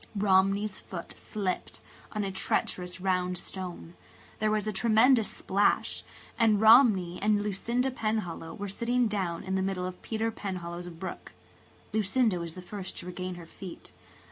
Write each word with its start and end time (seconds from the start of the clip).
Romney's 0.15 0.79
foot 0.79 1.11
slipped 1.15 1.79
on 2.13 2.23
a 2.23 2.31
treacherous 2.31 2.99
round 2.99 3.37
stone–there 3.37 4.49
was 4.49 4.65
a 4.65 4.73
tremendous 4.73 5.29
splash–and 5.29 6.59
Romney 6.59 7.19
and 7.21 7.43
Lucinda 7.43 7.91
Penhallow 7.91 8.55
were 8.57 8.67
sitting 8.67 9.07
down 9.07 9.43
in 9.43 9.53
the 9.53 9.61
middle 9.61 9.85
of 9.85 10.01
Peter 10.01 10.31
Penhallow's 10.31 10.89
brook. 10.89 11.33
Lucinda 11.93 12.39
was 12.39 12.55
the 12.55 12.63
first 12.63 12.97
to 12.97 13.05
regain 13.05 13.35
her 13.35 13.45
feet. 13.45 13.91